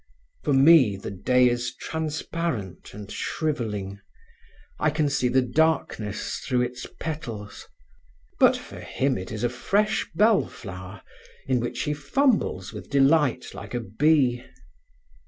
"For 0.43 0.53
me 0.53 0.95
the 0.95 1.11
day 1.11 1.47
is 1.47 1.75
transparent 1.75 2.95
and 2.95 3.11
shrivelling. 3.11 3.99
I 4.79 4.89
can 4.89 5.09
see 5.09 5.27
the 5.27 5.43
darkness 5.43 6.37
through 6.39 6.61
its 6.63 6.87
petals. 6.99 7.67
But 8.39 8.57
for 8.57 8.79
him 8.79 9.15
it 9.15 9.31
is 9.31 9.43
a 9.43 9.47
fresh 9.49 10.09
bell 10.15 10.47
flower, 10.47 11.03
in 11.45 11.59
which 11.59 11.83
he 11.83 11.93
fumbles 11.93 12.73
with 12.73 12.89
delights 12.89 13.53
like 13.53 13.75
a 13.75 13.79
bee. 13.79 14.43